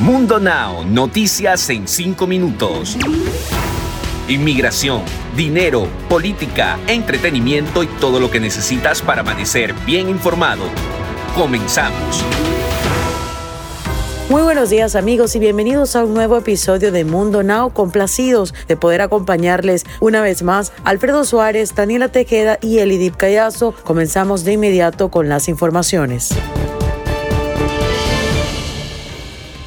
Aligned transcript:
Mundo 0.00 0.40
Now, 0.40 0.82
noticias 0.82 1.68
en 1.68 1.86
5 1.86 2.26
minutos. 2.26 2.96
Inmigración, 4.28 5.02
dinero, 5.36 5.88
política, 6.08 6.78
entretenimiento 6.86 7.82
y 7.82 7.86
todo 7.86 8.18
lo 8.18 8.30
que 8.30 8.40
necesitas 8.40 9.02
para 9.02 9.20
amanecer 9.20 9.74
bien 9.84 10.08
informado. 10.08 10.62
Comenzamos. 11.36 12.24
Muy 14.30 14.40
buenos 14.40 14.70
días 14.70 14.96
amigos 14.96 15.36
y 15.36 15.38
bienvenidos 15.38 15.94
a 15.94 16.02
un 16.02 16.14
nuevo 16.14 16.38
episodio 16.38 16.92
de 16.92 17.04
Mundo 17.04 17.42
Now, 17.42 17.68
complacidos 17.74 18.54
de 18.68 18.78
poder 18.78 19.02
acompañarles 19.02 19.84
una 20.00 20.22
vez 20.22 20.42
más 20.42 20.72
Alfredo 20.82 21.24
Suárez, 21.24 21.74
Daniela 21.74 22.08
Tejeda 22.08 22.58
y 22.62 22.78
Elidip 22.78 23.16
Callazo. 23.16 23.74
Comenzamos 23.84 24.44
de 24.44 24.54
inmediato 24.54 25.10
con 25.10 25.28
las 25.28 25.46
informaciones. 25.46 26.34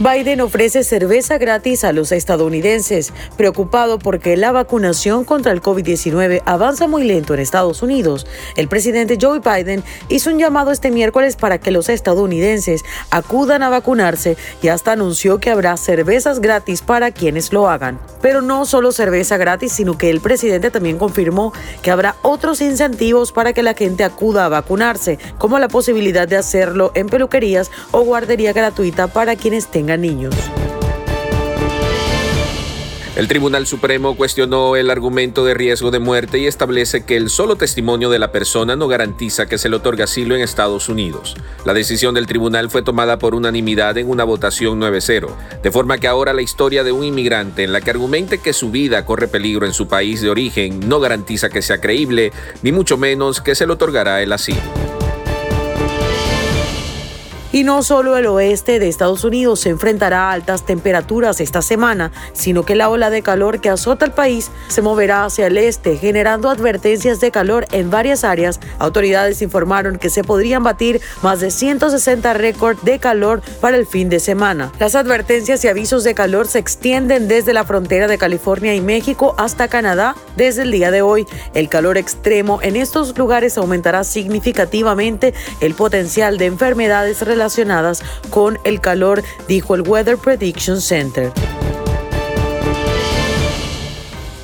Biden 0.00 0.40
ofrece 0.40 0.82
cerveza 0.82 1.36
gratis 1.36 1.84
a 1.84 1.92
los 1.92 2.10
estadounidenses, 2.10 3.12
preocupado 3.36 3.98
porque 3.98 4.38
la 4.38 4.50
vacunación 4.50 5.26
contra 5.26 5.52
el 5.52 5.60
COVID-19 5.60 6.40
avanza 6.46 6.86
muy 6.86 7.04
lento 7.04 7.34
en 7.34 7.40
Estados 7.40 7.82
Unidos. 7.82 8.26
El 8.56 8.66
presidente 8.66 9.18
Joe 9.20 9.40
Biden 9.40 9.84
hizo 10.08 10.30
un 10.30 10.38
llamado 10.38 10.70
este 10.70 10.90
miércoles 10.90 11.36
para 11.36 11.58
que 11.58 11.70
los 11.70 11.90
estadounidenses 11.90 12.82
acudan 13.10 13.62
a 13.62 13.68
vacunarse 13.68 14.38
y 14.62 14.68
hasta 14.68 14.92
anunció 14.92 15.38
que 15.38 15.50
habrá 15.50 15.76
cervezas 15.76 16.40
gratis 16.40 16.80
para 16.80 17.10
quienes 17.10 17.52
lo 17.52 17.68
hagan. 17.68 18.00
Pero 18.22 18.40
no 18.40 18.64
solo 18.64 18.92
cerveza 18.92 19.36
gratis, 19.36 19.70
sino 19.70 19.98
que 19.98 20.08
el 20.08 20.22
presidente 20.22 20.70
también 20.70 20.96
confirmó 20.96 21.52
que 21.82 21.90
habrá 21.90 22.16
otros 22.22 22.62
incentivos 22.62 23.32
para 23.32 23.52
que 23.52 23.62
la 23.62 23.74
gente 23.74 24.04
acuda 24.04 24.46
a 24.46 24.48
vacunarse, 24.48 25.18
como 25.36 25.58
la 25.58 25.68
posibilidad 25.68 26.26
de 26.26 26.38
hacerlo 26.38 26.90
en 26.94 27.10
peluquerías 27.10 27.70
o 27.90 28.00
guardería 28.00 28.54
gratuita 28.54 29.06
para 29.06 29.36
quienes 29.36 29.66
tengan 29.66 29.89
niños. 29.96 30.34
El 33.16 33.28
Tribunal 33.28 33.66
Supremo 33.66 34.16
cuestionó 34.16 34.76
el 34.76 34.88
argumento 34.88 35.44
de 35.44 35.52
riesgo 35.52 35.90
de 35.90 35.98
muerte 35.98 36.38
y 36.38 36.46
establece 36.46 37.04
que 37.04 37.18
el 37.18 37.28
solo 37.28 37.56
testimonio 37.56 38.08
de 38.08 38.18
la 38.18 38.32
persona 38.32 38.76
no 38.76 38.88
garantiza 38.88 39.44
que 39.44 39.58
se 39.58 39.68
le 39.68 39.76
otorgue 39.76 40.04
asilo 40.04 40.36
en 40.36 40.40
Estados 40.40 40.88
Unidos. 40.88 41.36
La 41.66 41.74
decisión 41.74 42.14
del 42.14 42.26
tribunal 42.26 42.70
fue 42.70 42.82
tomada 42.82 43.18
por 43.18 43.34
unanimidad 43.34 43.98
en 43.98 44.08
una 44.08 44.24
votación 44.24 44.80
9-0, 44.80 45.28
de 45.62 45.70
forma 45.70 45.98
que 45.98 46.08
ahora 46.08 46.32
la 46.32 46.40
historia 46.40 46.82
de 46.82 46.92
un 46.92 47.04
inmigrante 47.04 47.64
en 47.64 47.72
la 47.74 47.82
que 47.82 47.90
argumente 47.90 48.38
que 48.38 48.54
su 48.54 48.70
vida 48.70 49.04
corre 49.04 49.28
peligro 49.28 49.66
en 49.66 49.74
su 49.74 49.86
país 49.86 50.22
de 50.22 50.30
origen 50.30 50.88
no 50.88 50.98
garantiza 50.98 51.50
que 51.50 51.60
sea 51.60 51.78
creíble, 51.78 52.32
ni 52.62 52.72
mucho 52.72 52.96
menos 52.96 53.42
que 53.42 53.54
se 53.54 53.66
le 53.66 53.72
otorgará 53.72 54.22
el 54.22 54.32
asilo. 54.32 54.79
Y 57.52 57.64
no 57.64 57.82
solo 57.82 58.16
el 58.16 58.26
oeste 58.26 58.78
de 58.78 58.86
Estados 58.86 59.24
Unidos 59.24 59.60
se 59.60 59.70
enfrentará 59.70 60.28
a 60.28 60.32
altas 60.32 60.64
temperaturas 60.64 61.40
esta 61.40 61.62
semana, 61.62 62.12
sino 62.32 62.64
que 62.64 62.76
la 62.76 62.88
ola 62.88 63.10
de 63.10 63.22
calor 63.22 63.60
que 63.60 63.70
azota 63.70 64.04
el 64.04 64.12
país 64.12 64.52
se 64.68 64.82
moverá 64.82 65.24
hacia 65.24 65.48
el 65.48 65.58
este, 65.58 65.96
generando 65.96 66.48
advertencias 66.48 67.18
de 67.18 67.32
calor 67.32 67.66
en 67.72 67.90
varias 67.90 68.22
áreas. 68.22 68.60
Autoridades 68.78 69.42
informaron 69.42 69.98
que 69.98 70.10
se 70.10 70.22
podrían 70.22 70.62
batir 70.62 71.00
más 71.22 71.40
de 71.40 71.50
160 71.50 72.34
récords 72.34 72.84
de 72.84 73.00
calor 73.00 73.42
para 73.60 73.76
el 73.76 73.86
fin 73.86 74.08
de 74.10 74.20
semana. 74.20 74.70
Las 74.78 74.94
advertencias 74.94 75.64
y 75.64 75.68
avisos 75.68 76.04
de 76.04 76.14
calor 76.14 76.46
se 76.46 76.60
extienden 76.60 77.26
desde 77.26 77.52
la 77.52 77.64
frontera 77.64 78.06
de 78.06 78.16
California 78.16 78.76
y 78.76 78.80
México 78.80 79.34
hasta 79.38 79.66
Canadá 79.66 80.14
desde 80.36 80.62
el 80.62 80.70
día 80.70 80.92
de 80.92 81.02
hoy. 81.02 81.26
El 81.54 81.68
calor 81.68 81.98
extremo 81.98 82.60
en 82.62 82.76
estos 82.76 83.18
lugares 83.18 83.58
aumentará 83.58 84.04
significativamente 84.04 85.34
el 85.60 85.74
potencial 85.74 86.38
de 86.38 86.46
enfermedades 86.46 87.22
relacionadas 87.22 87.39
relacionadas 87.40 88.02
con 88.28 88.58
el 88.64 88.82
calor, 88.82 89.24
dijo 89.48 89.74
el 89.74 89.80
Weather 89.80 90.18
Prediction 90.18 90.78
Center. 90.78 91.32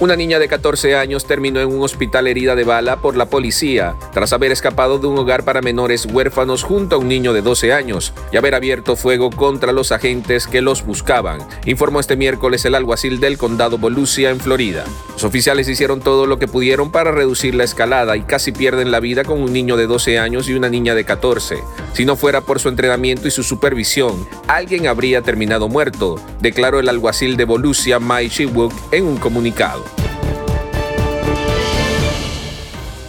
Una 0.00 0.16
niña 0.16 0.38
de 0.38 0.48
14 0.48 0.96
años 0.96 1.26
terminó 1.26 1.60
en 1.60 1.68
un 1.68 1.82
hospital 1.82 2.26
herida 2.26 2.56
de 2.56 2.64
bala 2.64 3.02
por 3.02 3.16
la 3.16 3.26
policía 3.26 3.96
tras 4.14 4.32
haber 4.32 4.50
escapado 4.50 4.98
de 4.98 5.06
un 5.06 5.18
hogar 5.18 5.44
para 5.44 5.60
menores 5.60 6.06
huérfanos 6.06 6.62
junto 6.62 6.96
a 6.96 6.98
un 6.98 7.06
niño 7.06 7.34
de 7.34 7.42
12 7.42 7.74
años 7.74 8.14
y 8.32 8.38
haber 8.38 8.54
abierto 8.54 8.96
fuego 8.96 9.28
contra 9.28 9.72
los 9.72 9.92
agentes 9.92 10.46
que 10.46 10.62
los 10.62 10.86
buscaban, 10.86 11.46
informó 11.66 12.00
este 12.00 12.16
miércoles 12.16 12.64
el 12.64 12.76
alguacil 12.76 13.20
del 13.20 13.36
condado 13.36 13.76
Volusia 13.76 14.30
en 14.30 14.40
Florida. 14.40 14.84
Los 15.12 15.24
oficiales 15.24 15.68
hicieron 15.68 16.00
todo 16.00 16.26
lo 16.26 16.38
que 16.38 16.48
pudieron 16.48 16.90
para 16.90 17.12
reducir 17.12 17.54
la 17.54 17.64
escalada 17.64 18.16
y 18.16 18.22
casi 18.22 18.52
pierden 18.52 18.90
la 18.90 19.00
vida 19.00 19.22
con 19.22 19.42
un 19.42 19.52
niño 19.52 19.76
de 19.76 19.86
12 19.86 20.18
años 20.18 20.48
y 20.48 20.54
una 20.54 20.70
niña 20.70 20.94
de 20.94 21.04
14. 21.04 21.58
Si 21.92 22.04
no 22.04 22.16
fuera 22.16 22.40
por 22.40 22.60
su 22.60 22.68
entrenamiento 22.68 23.28
y 23.28 23.30
su 23.30 23.42
supervisión, 23.42 24.26
alguien 24.46 24.86
habría 24.86 25.22
terminado 25.22 25.68
muerto, 25.68 26.16
declaró 26.40 26.80
el 26.80 26.88
alguacil 26.88 27.36
de 27.36 27.44
Volusia, 27.44 27.98
Mike 27.98 28.28
Shiwook, 28.28 28.72
en 28.92 29.04
un 29.04 29.16
comunicado. 29.16 29.99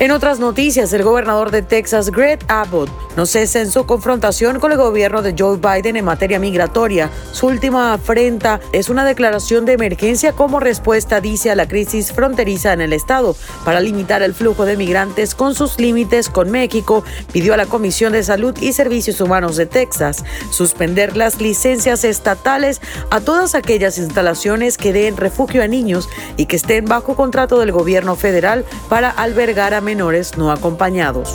En 0.00 0.12
otras 0.12 0.40
noticias, 0.40 0.94
el 0.94 1.02
gobernador 1.02 1.50
de 1.50 1.60
Texas, 1.60 2.10
Greg 2.10 2.38
Abbott, 2.48 2.88
no 3.18 3.26
cesa 3.26 3.60
en 3.60 3.70
su 3.70 3.84
confrontación 3.84 4.58
con 4.58 4.72
el 4.72 4.78
gobierno 4.78 5.20
de 5.20 5.34
Joe 5.38 5.58
Biden 5.58 5.94
en 5.94 6.06
materia 6.06 6.38
migratoria. 6.38 7.10
Su 7.32 7.48
última 7.48 7.92
afrenta 7.92 8.60
es 8.72 8.88
una 8.88 9.04
declaración 9.04 9.66
de 9.66 9.74
emergencia 9.74 10.32
como 10.32 10.58
respuesta, 10.58 11.20
dice, 11.20 11.50
a 11.50 11.54
la 11.54 11.68
crisis 11.68 12.12
fronteriza 12.12 12.72
en 12.72 12.80
el 12.80 12.94
estado. 12.94 13.36
Para 13.62 13.82
limitar 13.82 14.22
el 14.22 14.32
flujo 14.32 14.64
de 14.64 14.78
migrantes 14.78 15.34
con 15.34 15.54
sus 15.54 15.78
límites 15.78 16.30
con 16.30 16.50
México, 16.50 17.04
pidió 17.30 17.52
a 17.52 17.58
la 17.58 17.66
Comisión 17.66 18.14
de 18.14 18.22
Salud 18.22 18.56
y 18.58 18.72
Servicios 18.72 19.20
Humanos 19.20 19.56
de 19.56 19.66
Texas 19.66 20.24
suspender 20.50 21.14
las 21.14 21.42
licencias 21.42 22.04
estatales 22.04 22.80
a 23.10 23.20
todas 23.20 23.54
aquellas 23.54 23.98
instalaciones 23.98 24.78
que 24.78 24.94
den 24.94 25.18
refugio 25.18 25.62
a 25.62 25.68
niños 25.68 26.08
y 26.38 26.46
que 26.46 26.56
estén 26.56 26.86
bajo 26.86 27.16
contrato 27.16 27.58
del 27.58 27.70
gobierno 27.70 28.16
federal 28.16 28.64
para 28.88 29.10
albergar 29.10 29.74
a 29.74 29.82
menores 29.90 30.38
no 30.38 30.52
acompañados. 30.52 31.34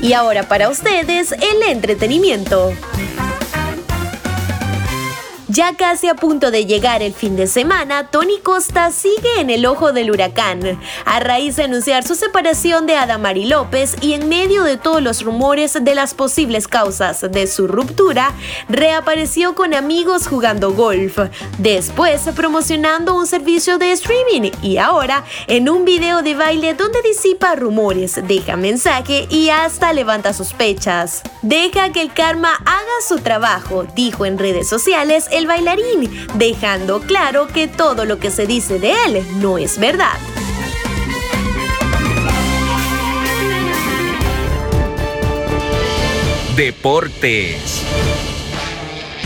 Y 0.00 0.14
ahora 0.14 0.44
para 0.44 0.70
ustedes 0.70 1.32
el 1.32 1.62
entretenimiento. 1.68 2.72
Ya 5.52 5.74
casi 5.74 6.06
a 6.06 6.14
punto 6.14 6.52
de 6.52 6.64
llegar 6.64 7.02
el 7.02 7.12
fin 7.12 7.34
de 7.34 7.48
semana, 7.48 8.08
Tony 8.08 8.38
Costa 8.38 8.92
sigue 8.92 9.40
en 9.40 9.50
el 9.50 9.66
ojo 9.66 9.92
del 9.92 10.12
huracán. 10.12 10.78
A 11.04 11.18
raíz 11.18 11.56
de 11.56 11.64
anunciar 11.64 12.06
su 12.06 12.14
separación 12.14 12.86
de 12.86 12.94
Adamari 12.94 13.46
López 13.46 13.96
y 14.00 14.12
en 14.12 14.28
medio 14.28 14.62
de 14.62 14.76
todos 14.76 15.02
los 15.02 15.24
rumores 15.24 15.76
de 15.82 15.94
las 15.96 16.14
posibles 16.14 16.68
causas 16.68 17.22
de 17.32 17.48
su 17.48 17.66
ruptura, 17.66 18.32
reapareció 18.68 19.56
con 19.56 19.74
amigos 19.74 20.28
jugando 20.28 20.72
golf. 20.72 21.18
Después 21.58 22.20
promocionando 22.36 23.16
un 23.16 23.26
servicio 23.26 23.76
de 23.78 23.90
streaming 23.90 24.52
y 24.62 24.76
ahora 24.76 25.24
en 25.48 25.68
un 25.68 25.84
video 25.84 26.22
de 26.22 26.36
baile 26.36 26.74
donde 26.74 27.02
disipa 27.02 27.56
rumores, 27.56 28.20
deja 28.28 28.56
mensaje 28.56 29.26
y 29.28 29.48
hasta 29.48 29.92
levanta 29.92 30.32
sospechas. 30.32 31.24
Deja 31.42 31.90
que 31.90 32.02
el 32.02 32.12
karma 32.12 32.54
haga 32.54 33.00
su 33.08 33.18
trabajo, 33.18 33.84
dijo 33.96 34.26
en 34.26 34.38
redes 34.38 34.68
sociales 34.68 35.26
el 35.40 35.46
bailarín, 35.46 36.10
dejando 36.34 37.00
claro 37.00 37.48
que 37.48 37.66
todo 37.66 38.04
lo 38.04 38.18
que 38.18 38.30
se 38.30 38.46
dice 38.46 38.78
de 38.78 38.92
él 39.06 39.26
no 39.40 39.56
es 39.58 39.78
verdad. 39.78 40.18
Deportes. 46.56 47.82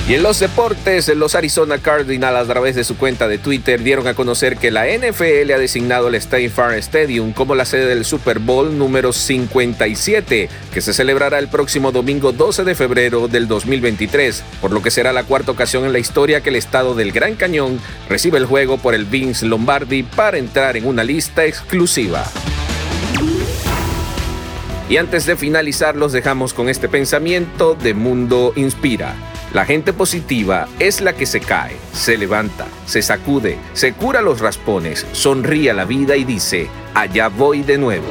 Y 0.07 0.13
en 0.13 0.23
los 0.23 0.39
deportes, 0.39 1.09
los 1.17 1.35
Arizona 1.35 1.79
Cardinals 1.79 2.37
a 2.37 2.45
través 2.45 2.77
de 2.77 2.85
su 2.85 2.99
cuenta 2.99 3.27
de 3.27 3.39
Twitter 3.39 3.83
dieron 3.83 4.07
a 4.07 4.13
conocer 4.13 4.59
que 4.59 4.71
la 4.71 4.85
NFL 4.85 5.51
ha 5.51 5.59
designado 5.59 6.09
el 6.09 6.15
State 6.17 6.51
Farm 6.51 6.75
Stadium 6.75 7.33
como 7.33 7.55
la 7.55 7.65
sede 7.65 7.87
del 7.87 8.05
Super 8.05 8.39
Bowl 8.39 8.77
número 8.77 9.15
57, 9.15 10.51
que 10.71 10.81
se 10.83 10.93
celebrará 10.93 11.39
el 11.39 11.49
próximo 11.49 11.91
domingo 11.91 12.33
12 12.33 12.65
de 12.65 12.75
febrero 12.75 13.29
del 13.29 13.49
2023, 13.49 14.45
por 14.61 14.73
lo 14.73 14.83
que 14.83 14.91
será 14.91 15.11
la 15.15 15.25
cuarta 15.25 15.53
ocasión 15.53 15.87
en 15.87 15.95
la 15.95 16.01
historia 16.01 16.43
que 16.43 16.51
el 16.51 16.57
estado 16.57 16.95
del 16.95 17.11
Gran 17.11 17.35
Cañón 17.35 17.81
recibe 18.07 18.37
el 18.37 18.45
juego 18.45 18.77
por 18.77 18.95
el 18.95 19.07
Vince 19.07 19.47
Lombardi 19.47 20.03
para 20.03 20.37
entrar 20.37 20.77
en 20.77 20.87
una 20.87 21.03
lista 21.03 21.47
exclusiva. 21.47 22.31
Y 24.91 24.99
antes 24.99 25.25
de 25.25 25.37
finalizar, 25.37 25.97
los 25.97 26.13
dejamos 26.13 26.53
con 26.53 26.69
este 26.69 26.91
pensamiento 26.91 27.75
de 27.75 27.95
Mundo 27.95 28.53
Inspira. 28.55 29.34
La 29.55 29.65
gente 29.65 29.93
positiva 29.93 30.67
es 30.81 31.01
la 31.01 31.13
que 31.13 31.27
se 31.27 31.39
cae, 31.39 31.77
se 31.93 32.19
levanta, 32.19 32.67
se 32.87 33.03
sacude, 33.03 33.57
se 33.73 33.93
cura 33.93 34.21
los 34.21 34.41
raspones, 34.41 35.07
sonríe 35.13 35.71
a 35.71 35.75
la 35.75 35.85
vida 35.85 36.17
y 36.17 36.25
dice, 36.25 36.69
allá 36.93 37.29
voy 37.29 37.63
de 37.63 37.79
nuevo. 37.79 38.09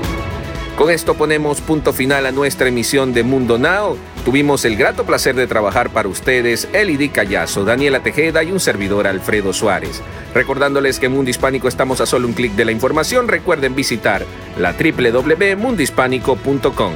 Con 0.78 0.90
esto 0.90 1.16
ponemos 1.16 1.60
punto 1.60 1.92
final 1.92 2.28
a 2.28 2.32
nuestra 2.32 2.70
emisión 2.70 3.14
de 3.14 3.24
Mundo 3.24 3.58
Now. 3.58 3.98
Tuvimos 4.24 4.64
el 4.64 4.78
grato 4.78 5.06
placer 5.06 5.36
de 5.36 5.46
trabajar 5.46 5.90
para 5.90 6.08
ustedes 6.08 6.70
Elidi 6.72 7.10
Callazo, 7.10 7.66
Daniela 7.66 8.02
Tejeda 8.02 8.42
y 8.42 8.54
un 8.54 8.62
servidor 8.62 9.06
Alfredo 9.06 9.52
Suárez. 9.52 10.02
Recordándoles 10.34 10.98
que 10.98 11.08
en 11.08 11.12
Mundo 11.12 11.30
Hispánico 11.30 11.68
estamos 11.68 12.00
a 12.00 12.06
solo 12.06 12.26
un 12.26 12.34
clic 12.34 12.54
de 12.54 12.64
la 12.64 12.72
información, 12.72 13.28
recuerden 13.28 13.76
visitar 13.76 14.26
la 14.58 14.72
www.mundohispánico.com. 14.72 16.94